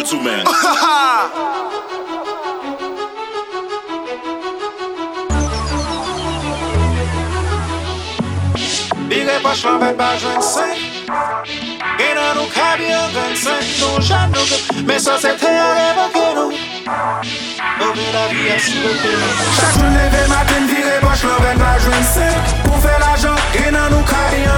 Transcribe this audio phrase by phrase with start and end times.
[0.00, 0.44] real two man.
[9.08, 10.76] Bire poch lan vet ba jwen sen
[11.98, 15.50] E nan nou kabi an gen sen Nou jan nou gen Men sa se te
[15.50, 16.50] a revoke nou.
[17.80, 21.42] Nou ve la vi a si pepe nou Chak nou leve maten Bire poch lan
[21.48, 22.34] vet ba jwen sen
[22.68, 24.49] Pou fe la jan E nan nou kabi an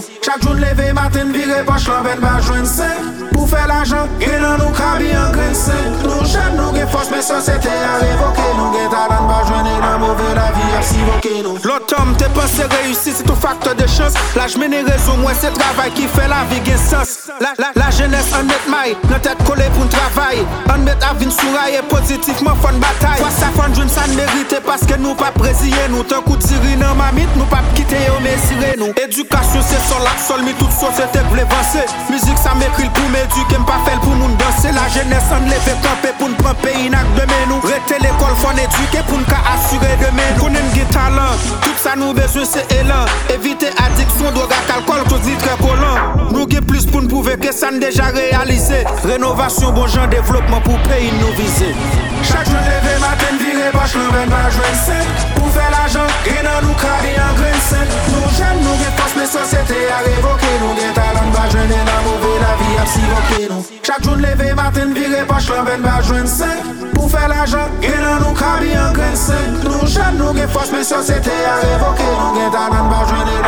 [0.00, 3.82] ou Chak joun leve maten vire poch lan ven ba jwen sen Pou fe la
[3.84, 7.74] jan, gen nan nou kabi an gren sen Nou jen nou gen fos men sosete
[7.92, 11.19] a revoke Nou gen talan ba jwen e nan mouve la vi ap si voke
[11.38, 14.14] homme, t'es pensé réussir, c'est tout facteur de chance.
[14.36, 17.30] Là, je mène réseau, moi, c'est travail qui fait la vie gain sens.
[17.40, 20.38] La, jeunesse en met maille, notre tête collée pour un travail.
[20.72, 23.18] On met à vie souraille positivement, fun bataille.
[23.18, 26.02] Fois ça, fun jeune, ça mérite parce que nous pas présiller nous.
[26.02, 28.92] Tant coup de tirer dans ma mythe, nous pas quitter au messirer nous.
[29.02, 31.86] Éducation, c'est sol, la sol, mais toute société voulait avancer.
[32.10, 34.72] Musique, ça m'écrit pour m'éduquer, pas fait pour nous danser.
[34.72, 37.60] La jeunesse en lever camper pour nous prendre pays, n'a demain nous.
[37.60, 40.50] Rester l'école, faut éduquer pour nous assurer demain nous.
[41.20, 46.30] kolan Tout sa nou bezwen se elan Evite adiksyon, droga, kalkol, tout di tre kolan
[46.32, 51.12] Nou gen plis pou n'pouve ke san deja realize Renovasyon, bon jan, devlopman pou peyi
[51.18, 51.72] nou vize
[52.28, 55.00] Chak joun leve maten vire, boch lwen ven ba jwen se
[55.36, 56.39] Pou fe la jan, gen
[63.40, 66.48] sivoqué nous Chaque jour levé matin viré poche l'envers ma joie sen
[66.94, 70.84] Pour faire l'argent, et dans nous carré en grain sen jeunes, nous gain force, mais
[70.84, 71.60] société a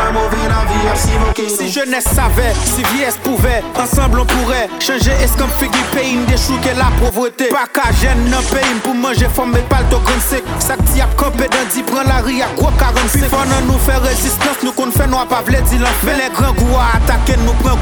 [0.03, 2.83] la mauvaise la vie a sivoqué Si jeunesse savait, si
[3.23, 7.47] pouvait, ensemble on pourrait changer est-ce qu'on fait du pays, déchouquer la pauvreté?
[7.49, 10.43] Pas qu'à gêne non pays pour manger, faut mettre pas le grain sec.
[10.59, 13.25] Ça qui a campé dans 10 prend la rue à gros 45.
[13.25, 16.17] Faut nous faire résistance, nous qu'on fait nous pas vle dire l'enfer.
[16.17, 17.82] Les grands goûts à attaquer, nous prend goût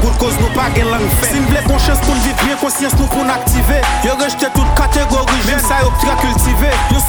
[0.61, 3.79] pa gen lang fè Si mble kon chans pou l'viv, bien konsyans nou kon aktive
[4.05, 7.00] Yo rejte tout kategori, jen sa yo ptra kultive Yo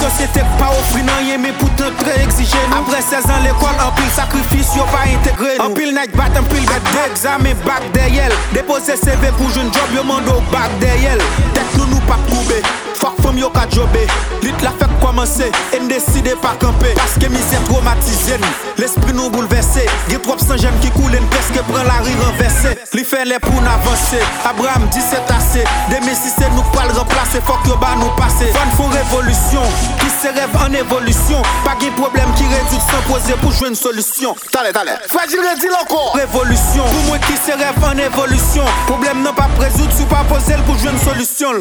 [3.02, 5.58] 16 ans l'école, en pile sacrifice, yo pas intégré.
[5.60, 8.30] En pile night bat, en pile bête d'examen, bac derrière.
[8.52, 11.18] Déposer CV pour jeune job, yo mando bac derrière.
[11.54, 12.62] Tête nous nous pas couper.
[13.02, 14.06] Fuck femme yo ka jobé.
[14.42, 15.50] Lit la fait commencer.
[15.72, 16.94] Et décider pas camper.
[16.94, 18.54] Parce que misère traumatisé nous.
[18.78, 19.86] L'esprit nous bouleversé.
[20.08, 22.78] Gè trop qui coulent une peste que prend la rue renversée.
[22.92, 24.22] Li fait les pour n'avancer.
[24.44, 25.64] Abraham dit c'est assez.
[25.90, 28.52] Demain si c'est nous pas le remplacer Fuck yo ba nous passer.
[28.52, 29.62] Fan font révolution.
[29.98, 31.42] Qui se rêve en évolution.
[31.64, 32.30] Pas de problème
[32.68, 34.34] qui réduit sans poser pour jouer une solution.
[34.50, 34.98] Tale, tale.
[35.08, 36.14] Fragile redis encore.
[36.14, 36.84] Révolution.
[36.84, 38.64] Pour moi qui se rêve en évolution.
[38.86, 41.52] Problème non pas résoudre Si pas poser pour jouer une solution.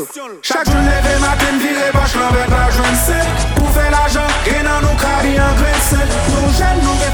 [0.42, 3.26] Chaque jour levé matin viré poche l'envers la sen
[3.56, 7.11] Pour faire l'argent, et dans nous carré en grain sen Nous jeunes, nous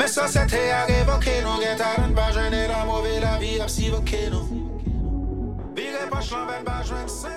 [0.00, 2.86] Mais ça c'était à révoquer, non, get talent, pas jeune et la
[3.20, 3.90] la vie a si
[4.30, 4.80] nous.
[5.76, 7.28] Virez pas chlan, ben, pas jeune, 5.